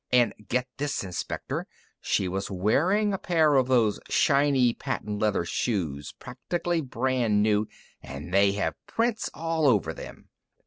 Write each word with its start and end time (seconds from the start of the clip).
"And 0.11 0.33
get 0.47 0.67
this, 0.77 1.03
Inspector! 1.03 1.67
she 1.99 2.27
was 2.27 2.49
wearing 2.49 3.13
a 3.13 3.19
pair 3.19 3.53
of 3.53 3.67
those 3.67 3.99
shiny 4.09 4.73
patent 4.73 5.19
leather 5.19 5.45
shoes, 5.45 6.11
practically 6.13 6.81
brand 6.81 7.43
new, 7.43 7.67
and 8.01 8.33
they 8.33 8.53
have 8.53 8.73
prints 8.87 9.29
all 9.35 9.67
over 9.67 9.93
them! 9.93 10.29